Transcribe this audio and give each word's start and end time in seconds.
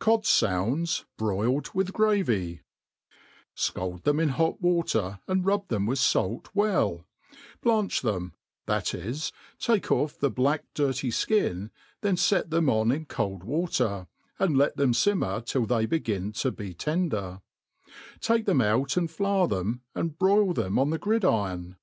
Q^ds 0.00 0.22
fiunds 0.22 1.04
broiled 1.18 1.64
ioith 1.66 1.92
Grenjy, 1.92 2.60
SCALD 3.54 4.04
them 4.04 4.18
in 4.18 4.30
hot 4.30 4.58
water, 4.62 5.20
and 5.28 5.44
rub 5.44 5.68
them 5.68 5.84
with 5.84 5.98
fak 5.98 6.46
well 6.54 7.04
^ 7.34 7.60
blanch 7.60 8.00
them, 8.00 8.32
that 8.64 8.94
id, 8.94 9.30
take 9.58 9.92
ofF 9.92 10.18
the 10.18 10.30
blacked 10.30 10.72
dirty 10.72 11.10
(kitif 11.10 11.68
then 12.00 12.16
fet 12.16 12.48
theia 12.48 12.70
on 12.72 12.90
in 12.90 13.04
cold 13.04 13.44
water, 13.44 14.06
and 14.38 14.56
let 14.56 14.78
them 14.78 14.94
fimmer 14.94 15.44
till 15.44 15.66
they 15.66 15.84
begin 15.84 16.32
to 16.32 16.50
be 16.50 16.72
ten* 16.72 17.10
dex^ 17.10 17.42
take 18.22 18.46
them 18.46 18.62
out 18.62 18.96
and 18.96 19.10
ftour 19.10 19.46
them, 19.46 19.82
and 19.94 20.18
brioit 20.18 20.54
them 20.54 20.78
on 20.78 20.88
tbe.grid' 20.88 21.22
iron. 21.26 21.76